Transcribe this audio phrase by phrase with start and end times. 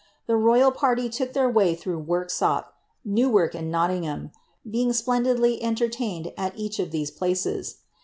[0.25, 2.73] The royal party took their way through Worksop,
[3.05, 4.31] Newark, and Nottingham,
[4.67, 7.75] being splendidly entertained at each of these places.